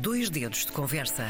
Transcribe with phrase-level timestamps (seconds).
[0.00, 1.26] Dois dedos de conversa.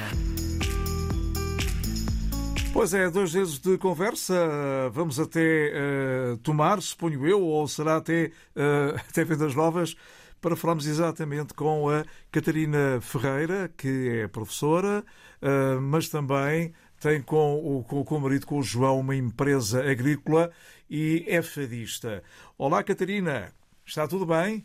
[2.73, 4.89] Pois é, dois dedos de conversa.
[4.93, 9.97] Vamos até uh, Tomar, suponho eu, ou será até, uh, até Vendas Novas,
[10.41, 15.05] para falarmos exatamente com a Catarina Ferreira, que é professora,
[15.43, 20.49] uh, mas também tem com o, com, o marido, com o João, uma empresa agrícola
[20.89, 22.23] e é fadista.
[22.57, 23.53] Olá, Catarina.
[23.85, 24.65] Está tudo bem?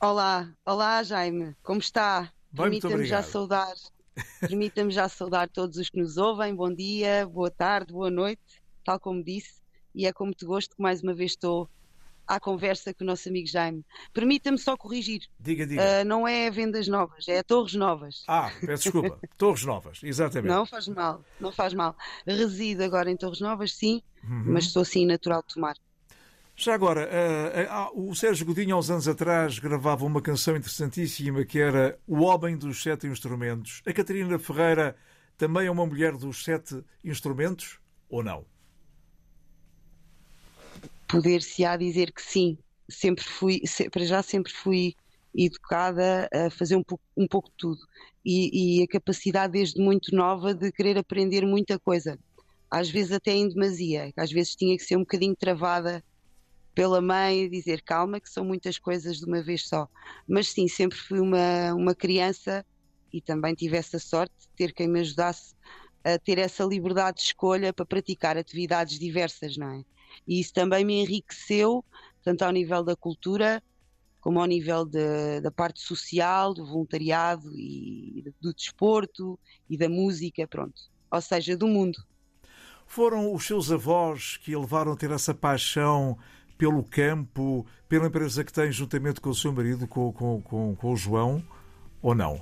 [0.00, 2.32] Olá, olá Jaime, como está?
[2.54, 3.74] Permita-me já saudar.
[4.38, 6.54] Permita-me já saudar todos os que nos ouvem.
[6.54, 9.60] Bom dia, boa tarde, boa noite, tal como disse,
[9.92, 11.68] e é com muito gosto que mais uma vez estou
[12.28, 13.84] à conversa com o nosso amigo Jaime.
[14.12, 15.22] Permita-me só corrigir.
[15.40, 15.82] Diga, diga.
[15.82, 18.22] Uh, não é vendas novas, é Torres Novas.
[18.28, 19.18] Ah, peço desculpa.
[19.36, 20.48] Torres Novas, exatamente.
[20.48, 21.96] Não faz mal, não faz mal.
[22.24, 24.44] Resido agora em Torres Novas, sim, uhum.
[24.46, 25.74] mas sou sim natural de tomar.
[26.60, 31.44] Já agora, uh, uh, o Sérgio Godinho, há uns anos atrás, gravava uma canção interessantíssima
[31.44, 33.80] que era O Homem dos Sete Instrumentos.
[33.86, 34.96] A Catarina Ferreira
[35.36, 37.78] também é uma mulher dos sete instrumentos
[38.10, 38.44] ou não?
[41.06, 42.58] Poder-se-á dizer que sim.
[42.90, 43.60] Sempre fui,
[43.92, 44.96] para já sempre fui
[45.32, 47.80] educada a fazer um pouco, um pouco de tudo.
[48.24, 52.18] E, e a capacidade desde muito nova de querer aprender muita coisa.
[52.68, 54.12] Às vezes até em demasia.
[54.16, 56.02] Às vezes tinha que ser um bocadinho travada
[56.78, 59.88] pela mãe e dizer calma, que são muitas coisas de uma vez só.
[60.28, 62.64] Mas sim, sempre fui uma, uma criança
[63.12, 65.56] e também tive essa sorte de ter quem me ajudasse
[66.04, 69.82] a ter essa liberdade de escolha para praticar atividades diversas, não é?
[70.24, 71.84] E isso também me enriqueceu,
[72.22, 73.60] tanto ao nível da cultura,
[74.20, 79.36] como ao nível de, da parte social, do voluntariado e do desporto
[79.68, 80.80] e da música, pronto.
[81.10, 81.98] Ou seja, do mundo.
[82.86, 86.16] Foram os seus avós que a levaram a ter essa paixão
[86.58, 90.92] pelo campo, pela empresa que tem juntamente com o seu marido, com, com, com, com
[90.92, 91.42] o João,
[92.02, 92.34] ou não?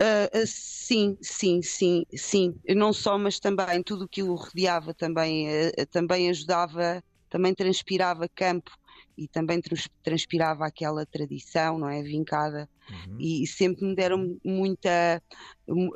[0.00, 2.54] Uh, sim, sim, sim, sim.
[2.68, 8.28] Não só, mas também tudo o que o rodeava também, uh, também ajudava, também transpirava
[8.28, 8.70] campo
[9.18, 9.60] e também
[10.02, 12.00] transpirava aquela tradição, não é?
[12.02, 12.68] Vincada.
[12.88, 13.16] Uhum.
[13.18, 15.20] E, sempre me deram muita.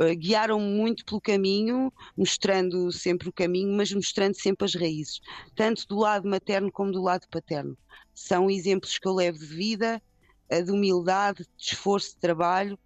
[0.00, 5.20] Eh, guiaram muito pelo caminho, mostrando sempre o caminho, mas mostrando sempre as raízes,
[5.54, 7.78] tanto do lado materno como do lado paterno.
[8.12, 10.02] São exemplos que eu levo de vida,
[10.50, 12.78] de humildade, de esforço, de trabalho,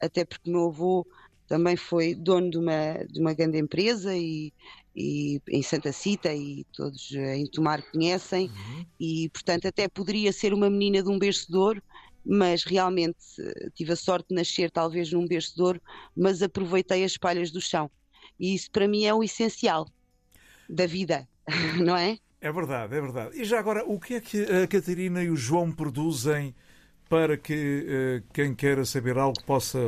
[0.00, 1.06] até porque meu avô
[1.46, 4.52] também foi dono de uma, de uma grande empresa e,
[4.94, 8.86] e em Santa Cita e todos em Tomar conhecem uhum.
[8.98, 11.82] e portanto até poderia ser uma menina de um berço de ouro
[12.26, 15.82] mas realmente eh, tive a sorte de nascer talvez num berço de ouro
[16.16, 17.90] mas aproveitei as palhas do chão
[18.38, 19.86] e isso para mim é o essencial
[20.68, 21.28] da vida,
[21.82, 22.18] não é?
[22.40, 23.40] É verdade, é verdade.
[23.40, 26.54] E já agora, o que é que a Catarina e o João produzem
[27.08, 29.78] para que uh, quem queira saber algo possa,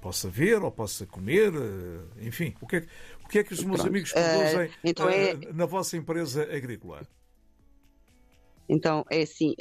[0.00, 2.86] possa ver ou possa comer, uh, enfim, o que, é, o
[3.32, 3.88] que é que os meus Pronto.
[3.88, 5.34] amigos produzem uh, então é...
[5.52, 7.02] na vossa empresa agrícola?
[8.68, 9.54] Então, é assim,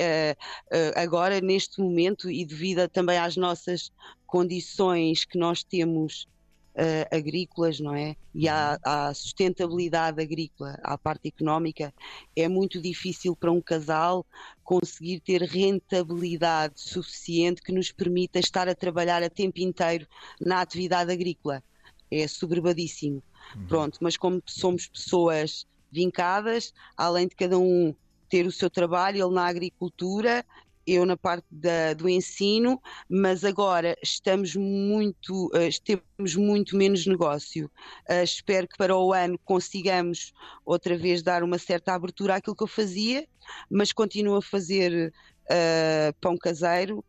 [0.95, 3.91] agora neste momento e devido também às nossas
[4.25, 6.27] condições que nós temos
[6.75, 8.15] uh, agrícolas, não é?
[8.33, 9.13] E à, à, uhum.
[9.13, 11.93] sustentabilidade agrícola, à parte económica,
[12.35, 14.25] é muito difícil para um casal
[14.63, 20.07] conseguir ter rentabilidade suficiente que nos permita estar a trabalhar a tempo inteiro
[20.39, 21.63] na atividade agrícola.
[22.09, 23.23] É soberbadíssimo.
[23.55, 23.67] Uhum.
[23.67, 27.93] Pronto, mas como somos pessoas vincadas, além de cada um
[28.29, 30.45] ter o seu trabalho, ele na agricultura,
[30.87, 37.69] eu na parte da, do ensino, mas agora estamos muito, uh, temos muito menos negócio.
[38.09, 40.33] Uh, espero que para o ano consigamos
[40.65, 43.27] outra vez dar uma certa abertura àquilo que eu fazia,
[43.69, 45.13] mas continuo a fazer
[45.45, 47.03] uh, pão caseiro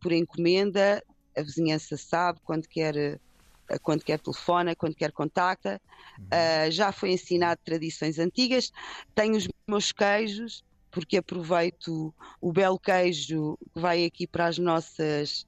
[0.00, 1.02] por encomenda.
[1.36, 3.20] A vizinhança sabe quando quer
[3.82, 5.80] quando quer telefona, quando quer contacta.
[6.18, 6.24] Uhum.
[6.26, 8.70] Uh, já foi ensinado tradições antigas.
[9.14, 15.44] Tenho os meus queijos, porque aproveito o belo queijo que vai aqui para as nossas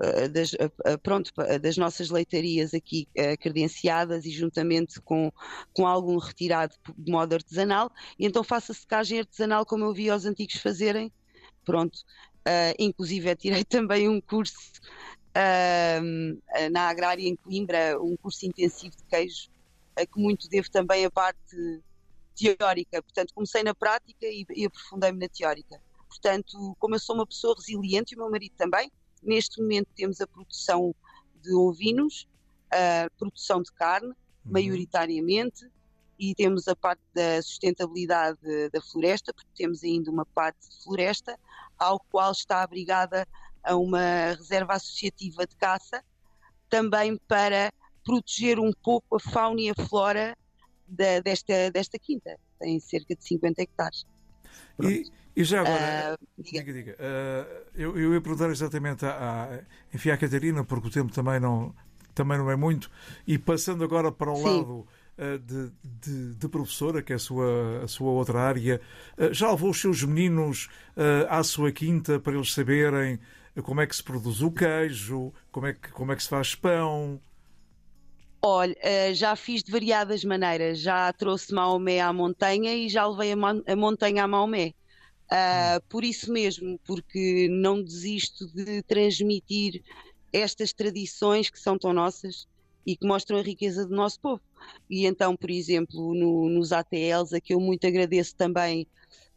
[0.00, 3.06] eh, das, eh, eh, pronto, das nossas leitarias aqui
[3.40, 5.30] credenciadas e juntamente com,
[5.72, 10.10] com algum retirado de modo artesanal, e então faço a secagem artesanal como eu vi
[10.10, 11.12] os antigos fazerem,
[11.64, 11.96] pronto,
[12.48, 14.80] uh, inclusive tirei também um curso
[15.36, 19.48] uh, na Agrária em Coimbra, um curso intensivo de queijo,
[19.98, 21.82] uh, que muito devo também a parte
[22.34, 25.80] teórica, portanto comecei na prática e, e aprofundei-me na teórica.
[26.08, 28.90] Portanto, como eu sou uma pessoa resiliente e o meu marido também,
[29.22, 30.94] neste momento temos a produção
[31.42, 32.28] de ovinos,
[32.70, 34.52] a produção de carne, uhum.
[34.52, 35.66] maioritariamente,
[36.18, 38.38] e temos a parte da sustentabilidade
[38.70, 41.38] da floresta, porque temos ainda uma parte de floresta,
[41.78, 43.26] ao qual está abrigada
[43.62, 46.02] a uma reserva associativa de caça,
[46.68, 47.72] também para
[48.04, 50.36] proteger um pouco a fauna e a flora
[50.86, 52.36] da, desta, desta quinta.
[52.58, 54.04] Tem cerca de 50 hectares.
[54.82, 56.72] E, e, já agora, uh, diga, diga.
[56.72, 56.92] diga.
[56.92, 59.58] Uh, eu, eu ia perguntar exatamente à, à,
[59.94, 61.74] enfim, à Catarina, porque o tempo também não,
[62.14, 62.90] também não é muito,
[63.26, 64.44] e passando agora para o Sim.
[64.44, 64.86] lado
[65.18, 68.80] uh, de, de, de, professora, que é a sua, a sua outra área,
[69.30, 70.68] já levou os seus meninos
[71.28, 73.18] à sua quinta para eles saberem
[73.60, 76.54] como é que se produz o queijo, como é que, como é que se faz
[76.54, 77.20] pão?
[78.44, 80.80] Olha, eh, já fiz de variadas maneiras.
[80.80, 84.74] Já trouxe Maomé à montanha e já levei a, montanha a Maomé.
[85.30, 89.82] Uh, por isso mesmo, porque não desisto de transmitir
[90.32, 92.46] estas tradições que são tão nossas
[92.84, 94.42] e que mostram a riqueza do nosso povo.
[94.90, 98.86] E então, por exemplo, no, nos ATLs, a que eu muito agradeço também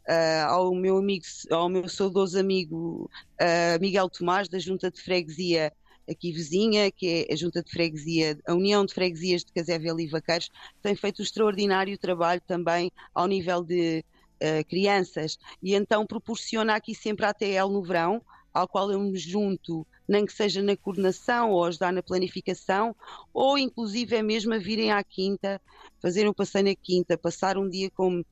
[0.07, 3.09] uh, ao meu amigo, ao meu saudoso amigo
[3.41, 5.71] uh, Miguel Tomás, da Junta de Freguesia
[6.09, 10.07] aqui vizinha, que é a Junta de Freguesia, a União de Freguesias de Casével e
[10.07, 14.03] Vaqueiros, tem feito um extraordinário trabalho também ao nível de
[14.35, 15.37] uh, crianças.
[15.61, 18.21] E então proporciona aqui sempre a ATL no verão,
[18.53, 22.95] ao qual eu me junto, nem que seja na coordenação ou ajudar na planificação,
[23.33, 25.61] ou inclusive é mesmo a virem à quinta,
[26.01, 28.25] fazer um passeio na quinta, passar um dia como,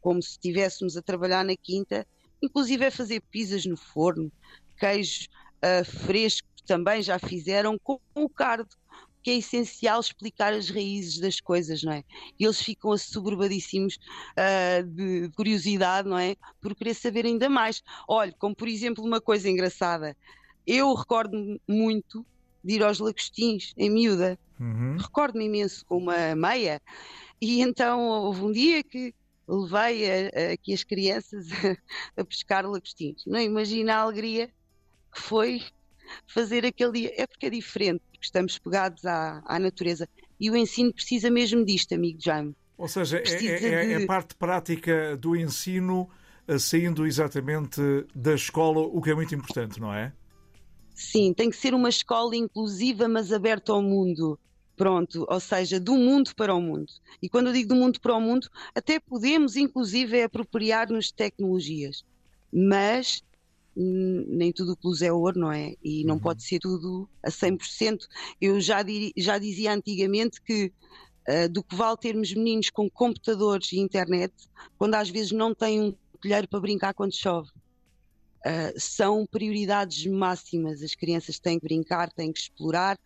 [0.00, 2.06] como se estivéssemos a trabalhar na quinta,
[2.42, 4.30] inclusive é fazer pizzas no forno,
[4.78, 5.26] queijo
[5.62, 8.68] uh, fresco também já fizeram com o cardo,
[9.22, 12.04] que é essencial explicar as raízes das coisas, não é?
[12.38, 16.36] E eles ficam assoberbadíssimos uh, de curiosidade, não é?
[16.60, 17.82] Por querer saber ainda mais.
[18.06, 20.16] Olha, como por exemplo uma coisa engraçada,
[20.66, 22.24] eu recordo-me muito
[22.62, 24.38] de ir aos lagostins, em miúda.
[24.60, 24.96] Uhum.
[24.98, 26.80] Recordo-me imenso com uma meia.
[27.40, 29.14] E então houve um dia que
[29.48, 31.76] levei a, a, aqui as crianças a,
[32.20, 33.24] a pescar lagostins.
[33.26, 34.48] Não imagina a alegria
[35.12, 35.62] que foi
[36.26, 37.14] fazer aquele dia.
[37.16, 40.08] É porque é diferente, porque estamos pegados à, à natureza.
[40.38, 42.54] E o ensino precisa mesmo disto, amigo Jaime.
[42.76, 44.04] Ou seja, é, é, é, de...
[44.04, 46.08] é, parte prática do ensino
[46.46, 47.80] eh, saindo exatamente
[48.14, 50.12] da escola, o que é muito importante, não é?
[50.94, 54.38] Sim, tem que ser uma escola inclusiva, mas aberta ao mundo.
[54.78, 56.86] Pronto, ou seja, do mundo para o mundo.
[57.20, 62.04] E quando eu digo do mundo para o mundo, até podemos, inclusive, apropriar-nos de tecnologias.
[62.52, 63.24] Mas
[63.74, 65.74] nem tudo plus é ouro, não é?
[65.82, 66.20] E não uhum.
[66.20, 68.06] pode ser tudo a 100%.
[68.40, 68.78] Eu já,
[69.16, 70.72] já dizia antigamente que
[71.28, 74.32] uh, do que vale termos meninos com computadores e internet,
[74.78, 77.50] quando às vezes não têm um colheiro para brincar quando chove.
[78.46, 80.82] Uh, são prioridades máximas.
[80.82, 82.96] As crianças têm que brincar, têm que explorar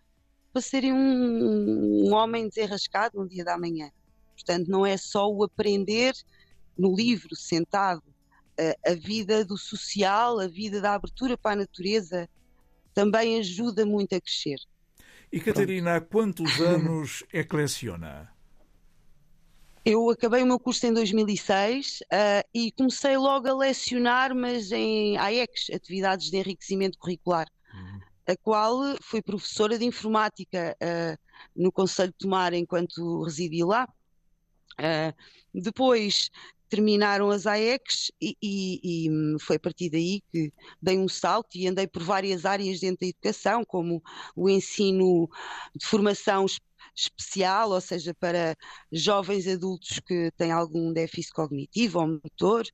[0.52, 3.90] para serem um, um homem desenrascado no dia da manhã.
[4.34, 6.14] Portanto, não é só o aprender
[6.76, 8.02] no livro, sentado,
[8.86, 12.28] a, vida do social, a vida da abertura para a natureza,
[12.94, 14.58] também ajuda muito a crescer.
[15.32, 18.30] E Catarina, há quantos anos é que leciona?
[19.84, 25.16] Eu acabei o meu curso em 2006 uh, e comecei logo a lecionar, mas em
[25.16, 27.48] AECs, Atividades de Enriquecimento Curricular.
[28.26, 31.18] A qual fui professora de Informática uh,
[31.56, 33.88] no Conselho de Tomar enquanto residi lá.
[34.78, 35.14] Uh,
[35.60, 36.30] depois
[36.72, 41.68] terminaram as AECs e, e, e, foi a partir daí que dei um salto e
[41.68, 44.02] andei por várias áreas dentro da educação, como
[44.34, 45.28] o ensino
[45.76, 46.46] de formação
[46.96, 48.56] especial, ou seja, para
[48.90, 52.64] jovens adultos que têm algum déficit cognitivo ou motor.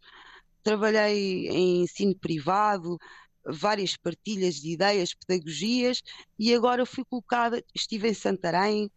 [0.63, 2.99] Trabalhei em ensino privado,
[3.49, 6.03] várias partilhas de ideias, pedagogias
[6.39, 8.91] e agora fui colocada, estive em Santarém,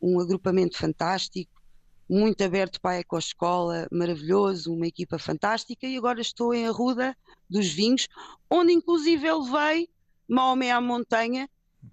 [0.00, 1.60] um agrupamento fantástico,
[2.08, 7.16] muito aberto para a ecoescola, maravilhoso, uma equipa fantástica, e agora estou em Arruda
[7.48, 8.08] dos Vinhos,
[8.50, 9.88] onde inclusive eu levei
[10.26, 11.48] Maomé à montanha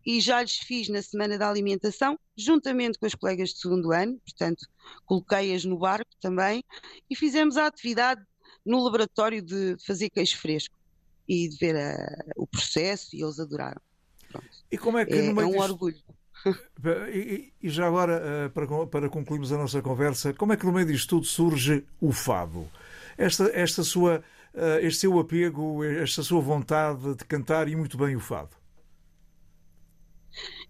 [0.06, 4.20] e já lhes fiz na Semana da Alimentação, juntamente com as colegas de segundo ano,
[4.20, 4.66] portanto,
[5.06, 6.64] coloquei-as no barco também,
[7.10, 8.22] e fizemos a atividade
[8.66, 10.76] no laboratório de fazer queijo fresco
[11.28, 13.82] e de ver a, o processo, e eles adoraram.
[14.30, 14.48] Pronto.
[14.72, 15.98] E como é que é, é um orgulho.
[17.12, 20.72] E, e, já agora, eh, para, para concluirmos a nossa conversa, como é que no
[20.72, 22.70] meio disto tudo surge o fado?
[23.18, 28.16] Esta, esta sua, eh, este seu apego, esta sua vontade de cantar e muito bem
[28.16, 28.52] o fado?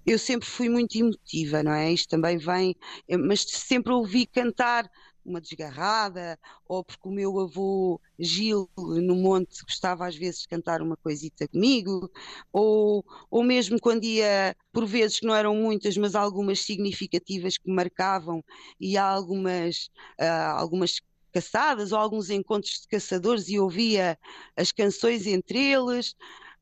[0.06, 1.92] Eu sempre fui muito emotiva, não é?
[1.92, 2.74] Isto também vem,
[3.20, 4.90] mas sempre ouvi cantar
[5.30, 10.82] uma desgarrada, ou porque o meu avô Gil no monte gostava às vezes de cantar
[10.82, 12.10] uma coisita comigo,
[12.52, 17.70] ou, ou mesmo quando ia, por vezes que não eram muitas, mas algumas significativas que
[17.72, 18.44] marcavam,
[18.80, 24.18] e algumas, uh, algumas caçadas ou alguns encontros de caçadores e ouvia
[24.56, 26.16] as canções entre eles.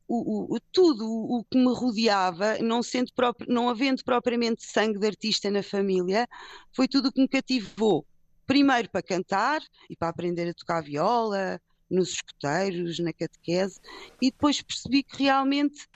[0.08, 5.08] o, o, tudo o que me rodeava, não, sendo próprio, não havendo propriamente sangue de
[5.08, 6.28] artista na família,
[6.76, 8.06] foi tudo o que me cativou.
[8.46, 11.60] Primeiro para cantar e para aprender a tocar viola,
[11.90, 13.80] nos escuteiros, na catequese,
[14.22, 15.88] e depois percebi que realmente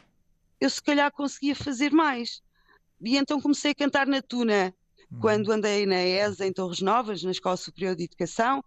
[0.59, 2.41] eu se calhar conseguia fazer mais.
[3.01, 4.73] E então comecei a cantar na Tuna,
[5.11, 5.19] uhum.
[5.19, 8.63] quando andei na ESA, em Torres Novas, na Escola Superior de Educação,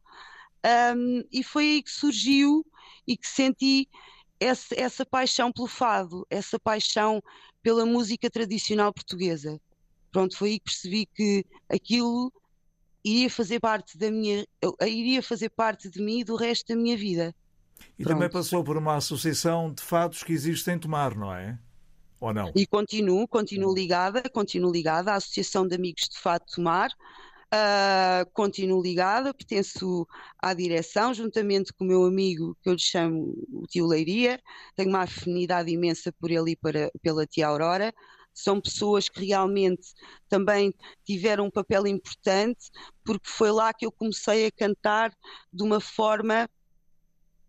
[0.96, 2.64] um, e foi aí que surgiu
[3.06, 3.88] e que senti
[4.38, 7.22] essa, essa paixão pelo fado, essa paixão
[7.62, 9.60] pela música tradicional portuguesa.
[10.10, 12.32] Pronto, foi aí que percebi que aquilo
[13.04, 14.46] iria fazer parte da minha,
[14.82, 17.34] iria fazer parte de mim e do resto da minha vida.
[17.98, 18.16] E Pronto.
[18.16, 21.58] também passou por uma associação de fados que existe em Tomar, não é?
[22.20, 22.52] Ou não?
[22.54, 26.90] E continuo, continuo ligada, continuo ligada à Associação de Amigos de Fado Tomar.
[27.52, 33.34] Uh, continuo ligada, pertenço à direção, juntamente com o meu amigo, que eu lhe chamo
[33.52, 34.40] o tio Leiria,
[34.74, 37.92] tenho uma afinidade imensa por ele e para, pela tia Aurora.
[38.34, 39.92] São pessoas que realmente
[40.28, 40.74] também
[41.04, 42.70] tiveram um papel importante,
[43.04, 45.12] porque foi lá que eu comecei a cantar
[45.52, 46.48] de uma forma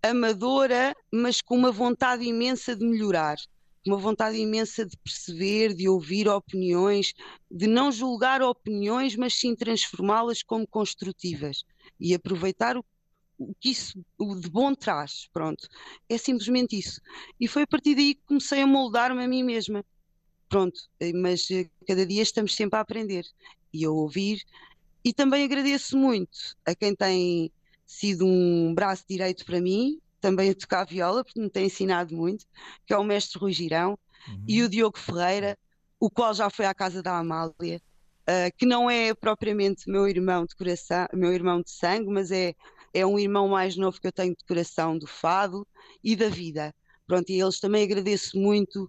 [0.01, 3.37] amadora, mas com uma vontade imensa de melhorar
[3.85, 7.13] uma vontade imensa de perceber, de ouvir opiniões,
[7.51, 11.63] de não julgar opiniões, mas sim transformá-las como construtivas
[11.99, 12.85] e aproveitar o,
[13.37, 15.27] o que isso o de bom traz.
[15.33, 15.67] Pronto,
[16.07, 17.01] é simplesmente isso.
[17.39, 19.83] E foi a partir daí que comecei a moldar-me a mim mesma.
[20.53, 23.25] Pronto, eh, mas eh, cada dia estamos sempre a aprender
[23.73, 24.43] e a ouvir.
[25.03, 27.51] E também agradeço muito a quem tem
[27.87, 32.45] sido um braço direito para mim, também a tocar viola, porque me tem ensinado muito,
[32.85, 34.43] que é o mestre Rui Girão, uhum.
[34.47, 35.57] e o Diogo Ferreira,
[35.99, 37.81] o qual já foi à casa da Amália,
[38.29, 42.53] uh, que não é propriamente meu irmão de coração, meu irmão de sangue, mas é,
[42.93, 45.65] é um irmão mais novo que eu tenho de coração do fado
[46.03, 46.71] e da vida.
[47.07, 48.87] Pronto, e eles também agradeço muito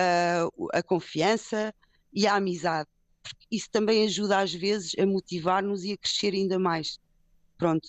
[0.00, 1.74] uh, a confiança
[2.12, 2.88] e a amizade,
[3.22, 6.98] porque isso também ajuda às vezes a motivar-nos e a crescer ainda mais.
[7.58, 7.88] Pronto,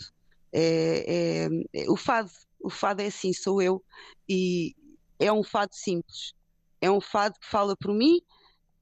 [0.51, 2.29] é, é, é, o fado
[2.63, 3.83] o fado é assim, sou eu,
[4.29, 4.75] e
[5.19, 6.33] é um fado simples.
[6.79, 8.21] É um fado que fala por mim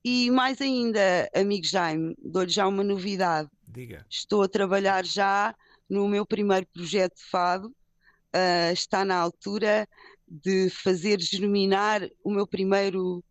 [0.03, 3.49] e mais ainda, amigo Jaime, dou-lhe já uma novidade.
[3.67, 4.05] Diga.
[4.09, 5.53] Estou a trabalhar já
[5.89, 7.67] no meu primeiro projeto de fado.
[8.33, 9.87] Uh, está na altura
[10.29, 13.23] de fazer germinar o meu primeiro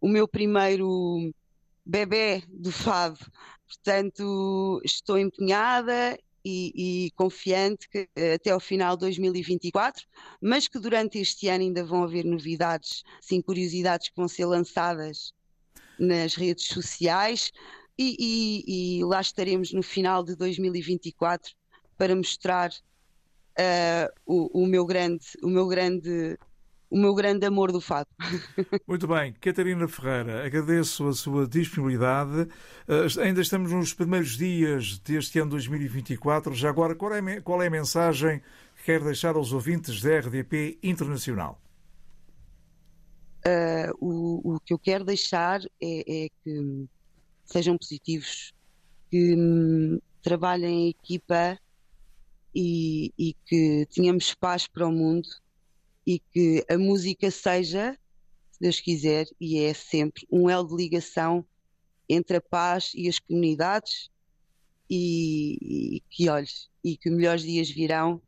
[0.00, 1.32] o meu primeiro
[1.86, 3.18] bebê do fado.
[3.66, 10.04] Portanto, estou empenhada e, e, confiante que eh, até ao final de 2024,
[10.40, 15.32] mas que durante este ano ainda vão haver novidades, sim, curiosidades que vão ser lançadas
[15.98, 17.52] nas redes sociais
[17.96, 21.54] e, e, e lá estaremos no final de 2024
[21.96, 22.72] para mostrar
[23.58, 26.38] uh, o, o, meu grande, o meu grande
[26.92, 28.08] o meu grande amor do fado.
[28.86, 32.42] Muito bem, Catarina Ferreira, agradeço a sua disponibilidade.
[32.86, 36.54] Uh, ainda estamos nos primeiros dias deste ano 2024.
[36.54, 38.42] Já agora, qual é, qual é a mensagem
[38.76, 41.58] que quer deixar aos ouvintes da RDP Internacional?
[43.46, 46.86] Uh, o, o, que eu quero deixar é, é que
[47.46, 48.52] sejam positivos,
[49.10, 51.58] que hum, trabalhem em equipa
[52.54, 55.28] e, e que tenhamos paz para o mundo
[56.06, 57.98] e que a música seja,
[58.50, 61.44] se Deus quiser, e é sempre um elo de ligação
[62.08, 64.10] entre a paz e as comunidades
[64.90, 68.20] e, e que olhes e que melhores dias virão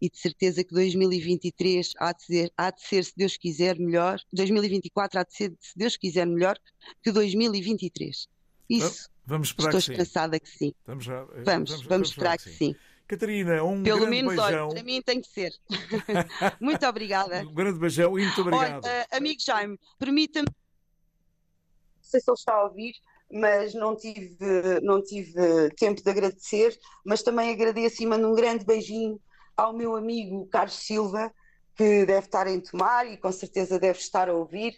[0.00, 4.20] e de certeza que 2023 há de, ser, há de ser, se Deus quiser, melhor.
[4.32, 6.58] 2024 há de ser, se Deus quiser, melhor
[7.02, 8.28] que 2023.
[8.68, 9.08] Isso.
[9.24, 10.40] Vamos esperar Estou que sim.
[10.40, 10.74] que sim.
[10.84, 12.50] Vamos, já, vamos, vamos, vamos, vamos esperar que sim.
[12.50, 12.76] Que sim.
[13.06, 14.66] Catarina, um Pelo grande menos, beijão.
[14.66, 15.52] olha, para mim tem que ser.
[16.60, 17.40] muito obrigada.
[17.40, 18.84] Um grande beijão e muito obrigado.
[18.84, 20.46] Olha, uh, amigo Jaime, permita-me.
[20.46, 22.94] Não sei se ele está a ouvir,
[23.30, 28.64] mas não tive, não tive tempo de agradecer, mas também agradeço e mando um grande
[28.64, 29.20] beijinho
[29.56, 31.32] ao meu amigo Carlos Silva,
[31.74, 34.74] que deve estar em tomar e com certeza deve estar a ouvir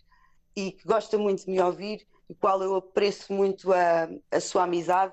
[0.56, 4.64] e que gosta muito de me ouvir, e qual eu apreço muito a, a sua
[4.64, 5.12] amizade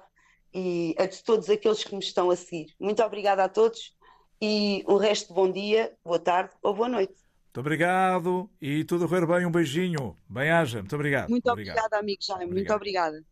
[0.53, 2.73] e a de todos aqueles que me estão a seguir.
[2.79, 3.95] Muito obrigada a todos
[4.41, 7.13] e um resto de bom dia, boa tarde ou boa noite.
[7.45, 9.45] Muito obrigado e tudo a correr bem.
[9.45, 10.17] Um beijinho.
[10.29, 10.79] Bem-aja.
[10.79, 11.29] Muito obrigado.
[11.29, 11.77] Muito obrigado.
[11.77, 12.51] obrigada, amigo Jaime.
[12.51, 13.23] Muito obrigada.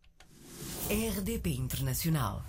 [0.89, 2.43] RDP Internacional.